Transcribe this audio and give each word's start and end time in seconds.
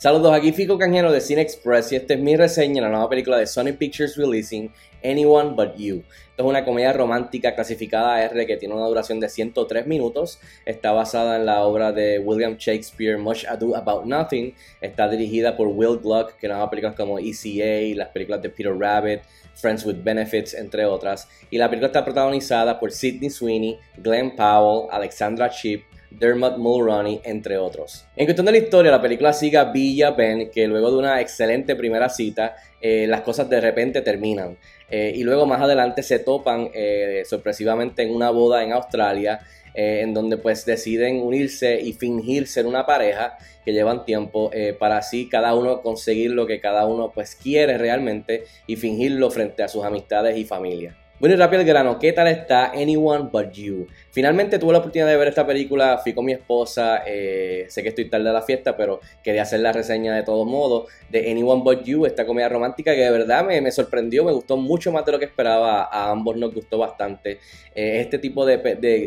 Saludos, 0.00 0.32
aquí 0.32 0.52
Fico 0.52 0.78
Canjero 0.78 1.10
de 1.10 1.20
Cine 1.20 1.40
Express 1.40 1.90
y 1.90 1.96
esta 1.96 2.14
es 2.14 2.20
mi 2.20 2.36
reseña 2.36 2.74
de 2.74 2.80
la 2.82 2.88
nueva 2.88 3.08
película 3.08 3.36
de 3.36 3.48
Sony 3.48 3.72
Pictures 3.76 4.16
Releasing, 4.16 4.70
Anyone 5.02 5.56
But 5.56 5.74
You. 5.76 6.04
Esto 6.30 6.44
es 6.44 6.48
una 6.48 6.64
comedia 6.64 6.92
romántica 6.92 7.56
clasificada 7.56 8.22
R 8.22 8.46
que 8.46 8.56
tiene 8.56 8.76
una 8.76 8.86
duración 8.86 9.18
de 9.18 9.28
103 9.28 9.88
minutos. 9.88 10.38
Está 10.64 10.92
basada 10.92 11.34
en 11.34 11.46
la 11.46 11.64
obra 11.64 11.90
de 11.90 12.20
William 12.20 12.54
Shakespeare, 12.56 13.18
Much 13.18 13.44
Ado 13.44 13.74
About 13.74 14.04
Nothing. 14.04 14.54
Está 14.80 15.08
dirigida 15.08 15.56
por 15.56 15.66
Will 15.66 15.98
Gluck, 15.98 16.36
que 16.36 16.46
nos 16.46 16.68
películas 16.70 16.94
como 16.94 17.18
ECA, 17.18 17.96
las 17.96 18.10
películas 18.10 18.40
de 18.40 18.50
Peter 18.50 18.78
Rabbit, 18.78 19.22
Friends 19.54 19.84
with 19.84 19.96
Benefits, 20.04 20.54
entre 20.54 20.86
otras. 20.86 21.28
Y 21.50 21.58
la 21.58 21.68
película 21.68 21.88
está 21.88 22.04
protagonizada 22.04 22.78
por 22.78 22.92
Sidney 22.92 23.30
Sweeney, 23.30 23.80
Glenn 23.96 24.36
Powell, 24.36 24.88
Alexandra 24.92 25.48
Shipp, 25.48 25.87
Dermot 26.10 26.56
Mulroney, 26.58 27.20
entre 27.24 27.58
otros. 27.58 28.06
En 28.16 28.26
cuestión 28.26 28.46
de 28.46 28.52
la 28.52 28.58
historia, 28.58 28.90
la 28.90 29.02
película 29.02 29.32
sigue 29.32 29.58
a 29.58 29.64
Villa 29.64 30.10
Ben, 30.12 30.50
que 30.50 30.66
luego 30.66 30.90
de 30.90 30.98
una 30.98 31.20
excelente 31.20 31.76
primera 31.76 32.08
cita, 32.08 32.56
eh, 32.80 33.06
las 33.06 33.20
cosas 33.22 33.48
de 33.48 33.60
repente 33.60 34.02
terminan. 34.02 34.56
Eh, 34.90 35.12
y 35.14 35.22
luego 35.22 35.46
más 35.46 35.60
adelante 35.60 36.02
se 36.02 36.18
topan 36.18 36.70
eh, 36.72 37.22
sorpresivamente 37.26 38.02
en 38.02 38.14
una 38.14 38.30
boda 38.30 38.62
en 38.62 38.72
Australia, 38.72 39.40
en 39.74 40.12
donde 40.12 40.38
pues 40.38 40.64
deciden 40.64 41.20
unirse 41.20 41.80
y 41.80 41.92
fingir 41.92 42.48
ser 42.48 42.66
una 42.66 42.84
pareja 42.84 43.38
que 43.64 43.72
llevan 43.72 44.04
tiempo 44.04 44.50
para 44.80 44.96
así 44.96 45.28
cada 45.28 45.54
uno 45.54 45.82
conseguir 45.82 46.32
lo 46.32 46.48
que 46.48 46.58
cada 46.58 46.84
uno 46.84 47.12
pues 47.14 47.36
quiere 47.36 47.78
realmente 47.78 48.42
y 48.66 48.74
fingirlo 48.74 49.30
frente 49.30 49.62
a 49.62 49.68
sus 49.68 49.84
amistades 49.84 50.36
y 50.36 50.44
familia. 50.44 50.96
Bueno 51.20 51.34
y 51.34 51.38
rápido 51.38 51.62
el 51.62 51.66
grano, 51.66 51.98
¿qué 51.98 52.12
tal 52.12 52.28
está 52.28 52.66
Anyone 52.66 53.28
But 53.32 53.50
You? 53.50 53.88
Finalmente 54.18 54.58
tuve 54.58 54.72
la 54.72 54.80
oportunidad 54.80 55.06
de 55.06 55.16
ver 55.16 55.28
esta 55.28 55.46
película, 55.46 55.98
fui 55.98 56.12
con 56.12 56.24
mi 56.24 56.32
esposa, 56.32 57.04
eh, 57.06 57.66
sé 57.68 57.84
que 57.84 57.90
estoy 57.90 58.10
tarde 58.10 58.28
a 58.28 58.32
la 58.32 58.42
fiesta, 58.42 58.76
pero 58.76 58.98
quería 59.22 59.42
hacer 59.42 59.60
la 59.60 59.70
reseña 59.70 60.12
de 60.16 60.24
todos 60.24 60.44
modos 60.44 60.90
de 61.08 61.30
Anyone 61.30 61.62
But 61.62 61.84
You, 61.84 62.04
esta 62.04 62.26
comedia 62.26 62.48
romántica 62.48 62.96
que 62.96 63.02
de 63.02 63.12
verdad 63.12 63.44
me, 63.44 63.70
sorprendió, 63.70 64.24
me 64.24 64.32
gustó 64.32 64.56
mucho 64.56 64.90
más 64.90 65.06
de 65.06 65.12
lo 65.12 65.20
que 65.20 65.26
esperaba, 65.26 65.84
a 65.84 66.10
ambos 66.10 66.36
nos 66.36 66.52
gustó 66.52 66.78
bastante. 66.78 67.38
Eh, 67.76 68.00
este 68.00 68.18
tipo 68.18 68.44
de, 68.44 68.56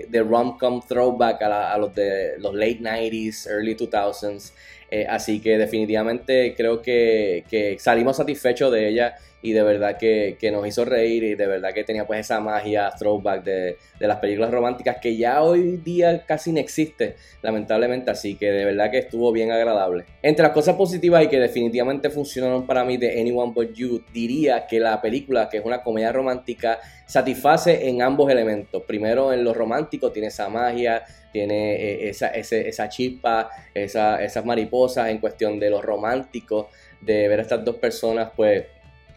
de, 0.09 0.23
rom-com 0.23 0.79
throwback 0.87 1.41
a, 1.41 1.77
los 1.77 1.93
de 1.93 2.35
los 2.37 2.53
late 2.55 2.79
90s, 2.79 3.47
early 3.49 3.75
2000s, 3.75 4.53
eh, 4.91 5.05
así 5.09 5.41
que 5.41 5.57
definitivamente 5.57 6.53
creo 6.55 6.81
que, 6.81 7.43
que 7.49 7.77
salimos 7.79 8.15
satisfechos 8.15 8.71
de 8.71 8.87
ella 8.87 9.17
y 9.41 9.53
de 9.53 9.63
verdad 9.63 9.97
que, 9.97 10.37
nos 10.51 10.67
hizo 10.67 10.85
reír 10.85 11.23
y 11.23 11.35
de 11.35 11.47
verdad 11.47 11.73
que 11.73 11.83
tenía 11.83 12.05
pues 12.05 12.19
esa 12.19 12.39
magia 12.39 12.91
throwback 12.97 13.43
de, 13.43 13.77
las 13.99 14.19
películas 14.19 14.51
románticas 14.51 14.97
que 15.01 15.17
ya 15.17 15.41
hoy 15.41 15.77
día 15.77 16.25
casi 16.25 16.51
no 16.51 16.59
existe 16.59 17.15
lamentablemente 17.41 18.11
así 18.11 18.35
que 18.35 18.51
de 18.51 18.65
verdad 18.65 18.91
que 18.91 18.99
estuvo 18.99 19.31
bien 19.31 19.51
agradable. 19.51 20.05
Entre 20.21 20.43
las 20.43 20.53
cosas 20.53 20.75
positivas 20.75 21.23
y 21.23 21.27
que 21.27 21.39
definitivamente 21.39 22.09
funcionaron 22.09 22.65
para 22.65 22.85
mí 22.85 22.97
de 22.97 23.19
Anyone 23.19 23.51
But 23.53 23.73
You 23.73 24.03
diría 24.13 24.67
que 24.67 24.79
la 24.79 25.01
película 25.01 25.49
que 25.49 25.57
es 25.57 25.65
una 25.65 25.81
comedia 25.81 26.11
romántica 26.11 26.79
satisface 27.05 27.89
en 27.89 28.01
ambos 28.01 28.31
elementos. 28.31 28.83
Primero 28.83 29.33
en 29.33 29.43
lo 29.43 29.53
romántico 29.53 30.11
tiene 30.11 30.29
esa 30.29 30.47
magia 30.47 31.03
tiene 31.31 31.75
eh, 31.75 32.09
esa, 32.09 32.27
esa 32.27 32.89
chispa, 32.89 33.49
esa, 33.73 34.21
esas 34.21 34.45
mariposas 34.45 35.09
en 35.09 35.19
cuestión 35.19 35.59
de 35.59 35.69
lo 35.69 35.81
romántico, 35.81 36.69
de 36.99 37.27
ver 37.27 37.39
a 37.39 37.41
estas 37.43 37.63
dos 37.63 37.77
personas 37.77 38.31
pues 38.35 38.65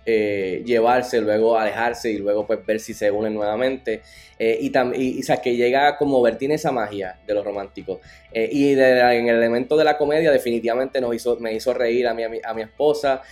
eh, 0.07 0.63
llevarse, 0.67 1.21
luego 1.21 1.59
alejarse 1.59 2.11
y 2.11 2.19
luego 2.19 2.47
pues 2.47 2.65
ver 2.67 2.79
si 2.79 2.93
se 2.93 3.11
unen 3.11 3.35
nuevamente. 3.35 4.03
Eh, 4.39 4.59
y, 4.61 4.71
también 4.71 5.19
o 5.19 5.23
sea, 5.23 5.37
que 5.39 5.57
llega 5.57 5.97
como 5.97 6.21
ver, 6.21 6.37
tiene 6.37 6.55
esa 6.55 6.73
magia 6.73 7.19
de 7.27 7.35
lo 7.35 7.43
romántico. 7.43 8.01
Eh, 8.33 8.49
y 8.53 8.73
en 8.73 9.29
el 9.29 9.37
elemento 9.37 9.77
de 9.77 9.85
la 9.85 9.97
comedia 9.97 10.31
definitivamente 10.31 11.01
nos 11.01 11.15
hizo, 11.15 11.37
me 11.41 11.55
hizo 11.55 11.73
reír 11.73 12.07
a 12.07 12.15
mi, 12.15 12.25
a 12.25 12.55
mi, 12.55 12.63
esposa 12.63 13.23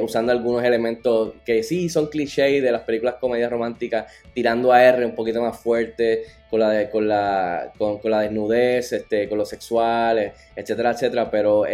usando 0.00 0.32
algunos 0.32 0.64
elementos 0.64 1.34
que 1.44 1.62
sí 1.62 1.90
son 1.90 2.06
clichés 2.06 2.62
de 2.62 2.72
las 2.72 2.80
películas 2.82 3.16
comedias 3.20 3.50
románticas, 3.50 4.10
tirando 4.32 4.72
a 4.72 4.82
R 4.82 5.04
un 5.04 5.14
poquito 5.14 5.42
más 5.42 5.60
fuerte, 5.60 6.24
con 6.50 6.60
la, 6.60 6.70
de, 6.70 6.90
con 6.90 7.08
la, 7.08 7.72
con, 7.78 7.98
la 8.04 8.20
desnudez, 8.20 8.92
este, 8.92 9.28
con 9.28 9.38
lo 9.38 9.44
sexual, 9.44 10.32
etcétera, 10.54 10.92
etcétera, 10.92 11.30
pero 11.30 11.64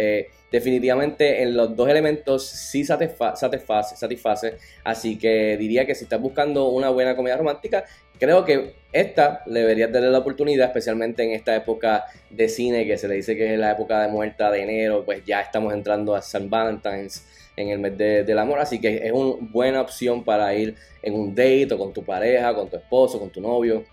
definitivamente 0.53 1.41
en 1.41 1.57
los 1.57 1.75
dos 1.75 1.89
elementos 1.89 2.45
sí 2.45 2.85
satisface, 2.85 3.95
satisface, 3.95 4.57
así 4.83 5.17
que 5.17 5.57
diría 5.57 5.85
que 5.87 5.95
si 5.95 6.03
estás 6.03 6.21
buscando 6.21 6.69
una 6.69 6.89
buena 6.89 7.15
comedia 7.15 7.37
romántica, 7.37 7.85
creo 8.19 8.45
que 8.45 8.75
esta 8.91 9.41
le 9.47 9.61
deberías 9.61 9.91
darle 9.91 10.11
la 10.11 10.19
oportunidad, 10.19 10.67
especialmente 10.67 11.23
en 11.23 11.31
esta 11.31 11.55
época 11.55 12.05
de 12.29 12.47
cine 12.47 12.85
que 12.85 12.97
se 12.97 13.07
le 13.07 13.15
dice 13.15 13.35
que 13.35 13.53
es 13.53 13.59
la 13.59 13.71
época 13.71 14.03
de 14.03 14.09
muerta 14.09 14.51
de 14.51 14.61
enero, 14.61 15.03
pues 15.03 15.25
ya 15.25 15.41
estamos 15.41 15.73
entrando 15.73 16.15
a 16.15 16.21
San 16.21 16.49
Valentine's 16.49 17.25
en 17.55 17.69
el 17.69 17.79
mes 17.79 17.97
del 17.97 18.37
amor, 18.37 18.59
así 18.59 18.79
que 18.79 19.07
es 19.07 19.11
una 19.11 19.35
buena 19.39 19.81
opción 19.81 20.23
para 20.23 20.53
ir 20.53 20.75
en 21.01 21.15
un 21.15 21.33
date 21.33 21.73
o 21.73 21.77
con 21.79 21.93
tu 21.93 22.03
pareja, 22.03 22.53
con 22.53 22.69
tu 22.69 22.77
esposo, 22.77 23.19
con 23.19 23.31
tu 23.31 23.41
novio 23.41 23.83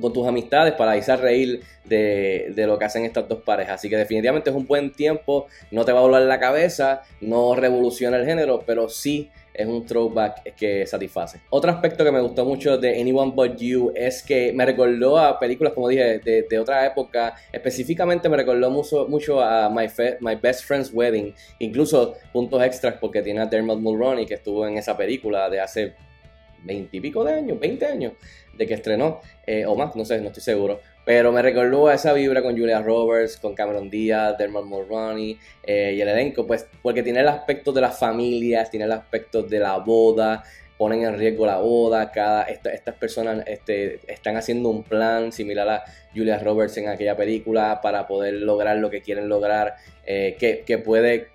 con 0.00 0.12
tus 0.12 0.26
amistades 0.26 0.74
para 0.74 0.96
irse 0.96 1.12
a 1.12 1.16
reír 1.16 1.60
de, 1.84 2.52
lo 2.66 2.78
que 2.78 2.84
hacen 2.84 3.04
estas 3.04 3.28
dos 3.28 3.42
parejas. 3.42 3.74
Así 3.76 3.88
que 3.88 3.96
definitivamente 3.96 4.50
es 4.50 4.56
un 4.56 4.66
buen 4.66 4.92
tiempo, 4.92 5.46
no 5.70 5.84
te 5.84 5.92
va 5.92 6.00
a 6.00 6.02
volar 6.02 6.22
la 6.22 6.38
cabeza, 6.38 7.02
no 7.20 7.54
revoluciona 7.54 8.16
el 8.16 8.26
género, 8.26 8.62
pero 8.66 8.88
sí 8.88 9.30
es 9.58 9.66
un 9.66 9.84
throwback 9.84 10.54
que 10.54 10.86
satisface. 10.86 11.40
Otro 11.50 11.72
aspecto 11.72 12.04
que 12.04 12.12
me 12.12 12.20
gustó 12.20 12.44
mucho 12.44 12.78
de 12.78 13.00
Anyone 13.00 13.32
But 13.34 13.56
You 13.56 13.92
es 13.92 14.22
que 14.22 14.52
me 14.52 14.64
recordó 14.64 15.18
a 15.18 15.36
películas, 15.38 15.72
como 15.72 15.88
dije, 15.88 16.20
de, 16.20 16.58
otra 16.60 16.86
época. 16.86 17.34
Específicamente 17.52 18.28
me 18.28 18.36
recordó 18.36 18.70
mucho, 18.70 19.08
mucho 19.08 19.40
a 19.40 19.68
My, 19.68 19.86
My 20.20 20.36
Best 20.36 20.64
Friend's 20.64 20.92
Wedding. 20.94 21.34
Incluso 21.58 22.14
puntos 22.32 22.62
extras 22.62 22.94
porque 23.00 23.20
tiene 23.20 23.40
a 23.40 23.46
Dermot 23.46 23.80
Mulroney 23.80 24.26
que 24.26 24.34
estuvo 24.34 24.64
en 24.64 24.78
esa 24.78 24.96
película 24.96 25.50
de 25.50 25.60
hace 25.60 25.94
veintipico 26.62 27.24
de 27.24 27.34
años, 27.34 27.58
20 27.58 27.86
años 27.86 28.12
de 28.58 28.66
que 28.66 28.74
estrenó, 28.74 29.20
eh, 29.46 29.64
o 29.66 29.76
más, 29.76 29.94
no 29.94 30.04
sé, 30.04 30.20
no 30.20 30.28
estoy 30.28 30.42
seguro. 30.42 30.80
Pero 31.04 31.32
me 31.32 31.40
recordó 31.40 31.88
a 31.88 31.94
esa 31.94 32.12
vibra 32.12 32.42
con 32.42 32.58
Julia 32.58 32.82
Roberts, 32.82 33.38
con 33.38 33.54
Cameron 33.54 33.88
Diaz, 33.88 34.36
Dermot 34.36 34.66
Mulroney 34.66 35.38
eh, 35.62 35.94
y 35.96 36.00
el 36.00 36.08
elenco, 36.08 36.46
pues 36.46 36.66
porque 36.82 37.02
tiene 37.02 37.20
el 37.20 37.28
aspecto 37.28 37.72
de 37.72 37.80
las 37.80 37.98
familias, 37.98 38.70
tiene 38.70 38.84
el 38.84 38.92
aspecto 38.92 39.42
de 39.42 39.58
la 39.60 39.78
boda, 39.78 40.42
ponen 40.76 41.02
en 41.04 41.18
riesgo 41.18 41.46
la 41.46 41.58
boda, 41.58 42.10
cada 42.12 42.44
estas 42.44 42.94
personas 42.94 43.42
este, 43.46 44.00
están 44.06 44.36
haciendo 44.36 44.68
un 44.68 44.84
plan 44.84 45.32
similar 45.32 45.68
a 45.68 45.84
Julia 46.14 46.38
Roberts 46.38 46.76
en 46.76 46.88
aquella 46.88 47.16
película 47.16 47.80
para 47.80 48.06
poder 48.06 48.34
lograr 48.34 48.76
lo 48.76 48.90
que 48.90 49.02
quieren 49.02 49.28
lograr, 49.28 49.76
eh, 50.04 50.36
que, 50.38 50.62
que, 50.64 50.78
puede 50.78 51.28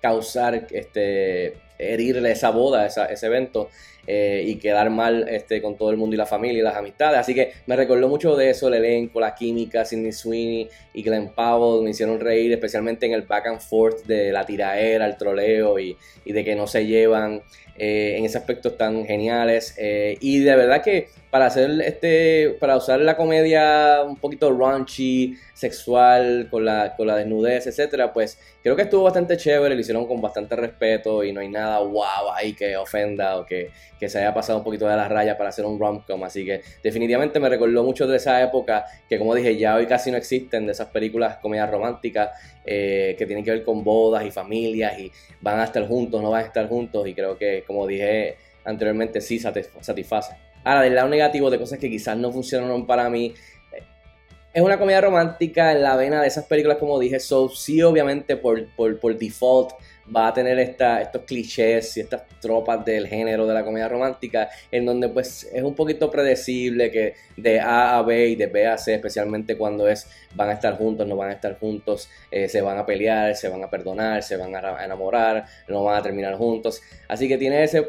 causar 0.00 0.66
este, 0.70 1.54
herirle 1.78 2.32
esa 2.32 2.50
boda, 2.50 2.86
ese 2.86 3.26
evento. 3.26 3.68
Eh, 4.08 4.44
y 4.46 4.54
quedar 4.56 4.88
mal 4.88 5.28
este, 5.28 5.60
con 5.60 5.76
todo 5.76 5.90
el 5.90 5.96
mundo 5.96 6.14
y 6.14 6.16
la 6.16 6.26
familia 6.26 6.60
y 6.60 6.62
las 6.62 6.76
amistades. 6.76 7.18
Así 7.18 7.34
que 7.34 7.54
me 7.66 7.74
recordó 7.74 8.08
mucho 8.08 8.36
de 8.36 8.50
eso, 8.50 8.68
el 8.68 8.74
elenco, 8.74 9.18
la 9.18 9.34
química, 9.34 9.84
Sidney 9.84 10.12
Sweeney 10.12 10.68
y 10.94 11.02
Glenn 11.02 11.30
Powell 11.30 11.82
me 11.82 11.90
hicieron 11.90 12.20
reír, 12.20 12.52
especialmente 12.52 13.06
en 13.06 13.14
el 13.14 13.22
back 13.22 13.48
and 13.48 13.60
forth 13.60 14.04
de 14.04 14.30
la 14.30 14.46
tiraera, 14.46 15.06
el 15.06 15.16
troleo 15.16 15.80
y, 15.80 15.96
y 16.24 16.32
de 16.32 16.44
que 16.44 16.54
no 16.54 16.68
se 16.68 16.86
llevan. 16.86 17.42
Eh, 17.78 18.16
en 18.18 18.24
ese 18.24 18.38
aspecto 18.38 18.68
están 18.68 19.06
geniales. 19.06 19.74
Eh, 19.78 20.16
y 20.20 20.40
de 20.40 20.56
verdad 20.56 20.82
que 20.82 21.08
para 21.30 21.46
hacer 21.46 21.70
este, 21.82 22.56
para 22.60 22.76
usar 22.76 23.00
la 23.00 23.16
comedia 23.16 24.02
un 24.02 24.16
poquito 24.16 24.56
raunchy, 24.56 25.34
sexual, 25.52 26.48
con 26.50 26.64
la, 26.64 26.94
con 26.96 27.06
la 27.06 27.16
desnudez, 27.16 27.66
etcétera, 27.66 28.12
pues 28.12 28.38
creo 28.62 28.76
que 28.76 28.82
estuvo 28.82 29.02
bastante 29.02 29.36
chévere, 29.36 29.74
lo 29.74 29.80
hicieron 29.80 30.06
con 30.06 30.20
bastante 30.20 30.54
respeto 30.56 31.24
y 31.24 31.32
no 31.32 31.40
hay 31.40 31.48
nada 31.48 31.78
wow 31.78 32.32
ahí 32.34 32.54
que 32.54 32.76
ofenda 32.76 33.38
o 33.38 33.46
que, 33.46 33.70
que 33.98 34.08
se 34.08 34.18
haya 34.18 34.32
pasado 34.34 34.58
un 34.58 34.64
poquito 34.64 34.86
de 34.86 34.96
la 34.96 35.08
raya 35.08 35.36
para 35.36 35.48
hacer 35.50 35.64
un 35.64 35.78
rom-com. 35.78 36.24
Así 36.24 36.44
que 36.44 36.62
definitivamente 36.82 37.40
me 37.40 37.48
recordó 37.48 37.82
mucho 37.82 38.06
de 38.06 38.16
esa 38.16 38.42
época 38.42 38.84
que, 39.08 39.18
como 39.18 39.34
dije, 39.34 39.56
ya 39.56 39.76
hoy 39.76 39.86
casi 39.86 40.10
no 40.10 40.16
existen 40.16 40.66
de 40.66 40.72
esas 40.72 40.88
películas 40.88 41.38
comedias 41.38 41.70
románticas 41.70 42.30
eh, 42.66 43.14
que 43.16 43.26
tienen 43.26 43.44
que 43.44 43.52
ver 43.52 43.64
con 43.64 43.84
bodas 43.84 44.24
y 44.26 44.30
familias 44.30 44.98
y 44.98 45.12
van 45.40 45.60
a 45.60 45.64
estar 45.64 45.86
juntos, 45.86 46.20
no 46.20 46.30
van 46.30 46.42
a 46.42 46.46
estar 46.46 46.68
juntos. 46.68 47.06
Y 47.06 47.14
creo 47.14 47.38
que, 47.38 47.64
como 47.66 47.86
dije 47.86 48.36
anteriormente, 48.64 49.20
sí 49.20 49.38
satisface. 49.38 50.34
Ahora, 50.64 50.82
del 50.82 50.94
lado 50.96 51.08
negativo 51.08 51.48
de 51.48 51.58
cosas 51.58 51.78
que 51.78 51.88
quizás 51.88 52.16
no 52.16 52.32
funcionaron 52.32 52.86
para 52.86 53.08
mí, 53.08 53.32
es 54.52 54.62
una 54.62 54.78
comedia 54.78 55.02
romántica 55.02 55.70
en 55.70 55.82
la 55.82 55.96
vena 55.96 56.22
de 56.22 56.28
esas 56.28 56.46
películas, 56.46 56.78
como 56.78 56.98
dije, 56.98 57.20
so 57.20 57.48
sí, 57.50 57.82
obviamente 57.82 58.36
por, 58.36 58.66
por, 58.74 58.98
por 58.98 59.16
default 59.16 59.72
va 60.14 60.28
a 60.28 60.34
tener 60.34 60.58
esta, 60.58 61.00
estos 61.00 61.22
clichés 61.22 61.96
y 61.96 62.00
estas 62.00 62.22
tropas 62.40 62.84
del 62.84 63.06
género 63.08 63.46
de 63.46 63.54
la 63.54 63.64
comedia 63.64 63.88
romántica, 63.88 64.48
en 64.70 64.86
donde 64.86 65.08
pues 65.08 65.48
es 65.52 65.62
un 65.62 65.74
poquito 65.74 66.10
predecible 66.10 66.90
que 66.90 67.14
de 67.36 67.60
A 67.60 67.98
a 67.98 68.02
B 68.02 68.28
y 68.28 68.36
de 68.36 68.46
B 68.46 68.66
a 68.66 68.78
C, 68.78 68.94
especialmente 68.94 69.56
cuando 69.56 69.88
es 69.88 70.08
van 70.34 70.50
a 70.50 70.52
estar 70.52 70.76
juntos, 70.76 71.06
no 71.06 71.16
van 71.16 71.30
a 71.30 71.32
estar 71.32 71.58
juntos, 71.58 72.08
eh, 72.30 72.48
se 72.48 72.60
van 72.60 72.78
a 72.78 72.86
pelear, 72.86 73.34
se 73.34 73.48
van 73.48 73.64
a 73.64 73.70
perdonar, 73.70 74.22
se 74.22 74.36
van 74.36 74.54
a 74.54 74.84
enamorar, 74.84 75.44
no 75.68 75.82
van 75.82 75.96
a 75.96 76.02
terminar 76.02 76.34
juntos. 76.34 76.82
Así 77.08 77.26
que 77.26 77.38
tienes 77.38 77.74
ese, 77.74 77.88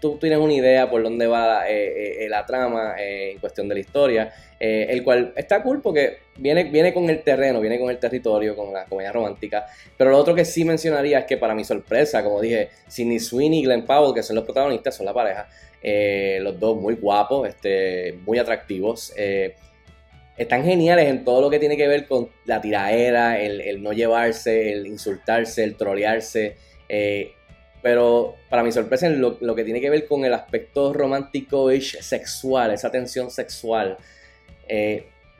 tú, 0.00 0.18
tienes 0.18 0.38
una 0.38 0.52
idea 0.52 0.90
por 0.90 1.02
dónde 1.02 1.26
va 1.26 1.68
eh, 1.68 2.24
eh, 2.24 2.28
la 2.28 2.44
trama 2.44 2.94
en 2.98 3.38
cuestión 3.38 3.68
de 3.68 3.74
la 3.74 3.80
historia, 3.80 4.32
el 4.60 5.02
cual 5.02 5.32
está 5.36 5.62
cool 5.62 5.80
porque 5.80 6.18
viene, 6.36 6.64
viene 6.64 6.92
con 6.92 7.08
el 7.08 7.22
terreno, 7.22 7.60
viene 7.60 7.78
con 7.78 7.88
el 7.88 7.98
territorio, 7.98 8.54
con 8.54 8.72
la 8.72 8.84
comedia 8.84 9.10
romántica. 9.10 9.66
Pero 9.96 10.10
lo 10.10 10.18
otro 10.18 10.34
que 10.34 10.44
sí 10.44 10.64
mencionaría 10.64 11.20
es 11.20 11.24
que 11.24 11.38
para 11.38 11.54
mi 11.54 11.64
sorpresa, 11.64 12.22
como 12.22 12.40
dije, 12.40 12.68
Sidney 12.86 13.18
Sweeney 13.18 13.60
y 13.60 13.64
Glenn 13.64 13.86
Powell, 13.86 14.14
que 14.14 14.22
son 14.22 14.36
los 14.36 14.44
protagonistas, 14.44 14.94
son 14.94 15.06
la 15.06 15.14
pareja, 15.14 15.48
eh, 15.82 16.38
los 16.42 16.60
dos 16.60 16.76
muy 16.76 16.94
guapos, 16.94 17.48
este, 17.48 18.18
muy 18.24 18.38
atractivos. 18.38 19.12
Eh, 19.16 19.56
están 20.36 20.64
geniales 20.64 21.08
en 21.08 21.24
todo 21.24 21.40
lo 21.40 21.50
que 21.50 21.58
tiene 21.58 21.76
que 21.76 21.86
ver 21.86 22.06
con 22.06 22.30
la 22.46 22.60
tiraera, 22.60 23.40
el, 23.40 23.82
no 23.82 23.92
llevarse, 23.92 24.72
el 24.72 24.86
insultarse, 24.86 25.64
el 25.64 25.76
trolearse. 25.76 26.56
Eh, 26.88 27.32
pero 27.82 28.36
para 28.48 28.62
mi 28.62 28.72
sorpresa, 28.72 29.06
en 29.06 29.20
lo, 29.20 29.38
lo, 29.40 29.54
que 29.54 29.64
tiene 29.64 29.80
que 29.80 29.90
ver 29.90 30.06
con 30.06 30.24
el 30.24 30.34
aspecto 30.34 30.92
romántico 30.92 31.72
y 31.72 31.80
sexual, 31.80 32.72
esa 32.72 32.90
tensión 32.90 33.30
sexual, 33.30 33.98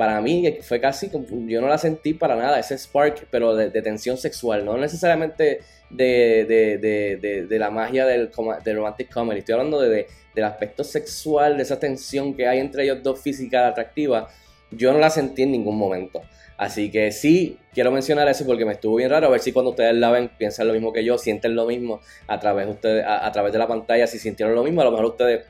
para 0.00 0.19
mí 0.23 0.56
fue 0.62 0.81
casi, 0.81 1.11
yo 1.47 1.61
no 1.61 1.69
la 1.69 1.77
sentí 1.77 2.15
para 2.15 2.35
nada, 2.35 2.59
ese 2.59 2.79
spark, 2.79 3.27
pero 3.31 3.55
de, 3.55 3.82
tensión 3.82 4.17
sexual, 4.17 4.65
no 4.65 4.79
necesariamente 4.79 5.61
de, 5.91 7.47
la 7.50 7.71
magia 7.71 8.06
del, 8.06 8.31
del, 8.65 8.77
romantic 8.77 9.12
comedy, 9.12 9.41
estoy 9.41 9.53
hablando 9.53 9.79
del 9.79 10.06
aspecto 10.43 10.85
sexual, 10.85 11.59
de 11.59 11.65
esa 11.65 11.79
tensión 11.79 12.35
que 12.35 12.47
hay 12.47 12.61
entre 12.61 12.85
ellos 12.85 13.03
dos 13.03 13.21
física 13.21 13.69
atractiva, 13.69 14.29
yo 14.71 14.91
no 14.91 14.99
la 14.99 15.11
sentí 15.11 15.43
en 15.43 15.53
ningún 15.53 15.76
momento. 15.76 16.23
Así 16.56 16.91
que 16.91 17.12
sí, 17.12 17.59
quiero 17.75 17.91
mencionar 17.91 18.26
eso 18.26 18.47
porque 18.47 18.65
me 18.65 18.73
estuvo 18.73 18.97
bien 18.97 19.11
raro, 19.11 19.26
a 19.26 19.31
ver 19.31 19.41
si 19.41 19.53
cuando 19.53 19.73
ustedes 19.73 19.94
la 19.94 20.11
ven 20.11 20.31
piensan 20.38 20.67
lo 20.67 20.73
mismo 20.73 20.94
que 20.94 21.05
yo, 21.05 21.19
sienten 21.19 21.55
lo 21.55 21.67
mismo 21.67 22.00
a 22.26 22.41
través, 22.41 22.67
ustedes, 22.69 23.05
a 23.06 23.31
través 23.33 23.53
de 23.53 23.59
la 23.59 23.69
pantalla, 23.69 24.06
si 24.06 24.19
sintieron 24.19 24.55
lo 24.55 24.65
mismo, 24.65 24.81
a 24.81 24.85
lo 24.85 24.93
mejor 24.93 25.06
ustedes 25.06 25.44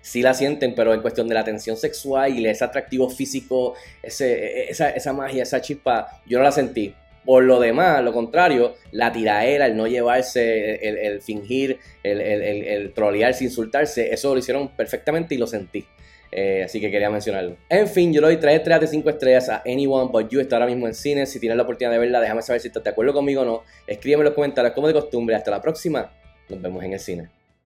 sí 0.00 0.22
la 0.22 0.34
sienten, 0.34 0.74
pero 0.74 0.94
en 0.94 1.00
cuestión 1.00 1.28
de 1.28 1.34
la 1.34 1.44
tensión 1.44 1.76
sexual 1.76 2.38
y 2.38 2.46
ese 2.46 2.64
atractivo 2.64 3.08
físico, 3.08 3.74
ese, 4.02 4.70
esa, 4.70 4.90
esa 4.90 5.12
magia, 5.12 5.42
esa 5.42 5.60
chispa, 5.60 6.20
yo 6.26 6.38
no 6.38 6.44
la 6.44 6.52
sentí. 6.52 6.94
Por 7.24 7.44
lo 7.44 7.58
demás, 7.58 8.04
lo 8.04 8.12
contrario, 8.12 8.74
la 8.92 9.10
tiraera, 9.10 9.66
el 9.66 9.76
no 9.76 9.86
llevarse, 9.86 10.74
el, 11.06 11.22
fingir, 11.22 11.78
el, 12.02 12.20
el, 12.20 12.92
trolearse, 12.92 13.44
insultarse, 13.44 14.12
eso 14.12 14.34
lo 14.34 14.38
hicieron 14.38 14.68
perfectamente 14.68 15.34
y 15.34 15.38
lo 15.38 15.46
sentí. 15.46 15.86
Eh, 16.36 16.64
así 16.64 16.80
que 16.80 16.90
quería 16.90 17.08
mencionarlo. 17.10 17.56
En 17.68 17.86
fin, 17.86 18.12
yo 18.12 18.20
le 18.20 18.26
doy 18.26 18.36
3 18.38 18.56
estrellas 18.56 18.80
de 18.80 18.86
5 18.88 19.08
estrellas 19.08 19.48
a 19.48 19.62
Anyone 19.64 20.10
But 20.12 20.28
You. 20.30 20.40
Está 20.40 20.56
ahora 20.56 20.66
mismo 20.66 20.88
en 20.88 20.94
cine. 20.94 21.26
Si 21.26 21.38
tienes 21.38 21.56
la 21.56 21.62
oportunidad 21.62 21.92
de 21.92 21.98
verla, 21.98 22.20
déjame 22.20 22.42
saber 22.42 22.60
si 22.60 22.68
estás 22.68 22.82
de 22.82 22.90
acuerdo 22.90 23.12
conmigo 23.12 23.42
o 23.42 23.44
no. 23.44 23.62
Escríbeme 23.86 24.22
en 24.22 24.24
los 24.24 24.34
comentarios 24.34 24.74
como 24.74 24.88
de 24.88 24.94
costumbre. 24.94 25.36
Hasta 25.36 25.52
la 25.52 25.62
próxima. 25.62 26.10
Nos 26.48 26.60
vemos 26.60 26.82
en 26.82 26.92
el 26.92 26.98
cine. 26.98 27.28